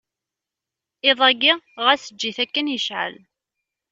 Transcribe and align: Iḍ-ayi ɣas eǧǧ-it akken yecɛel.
Iḍ-ayi 1.09 1.53
ɣas 1.85 2.03
eǧǧ-it 2.09 2.37
akken 2.43 2.71
yecɛel. 2.73 3.15